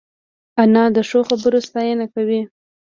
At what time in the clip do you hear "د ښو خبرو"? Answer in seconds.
0.95-1.59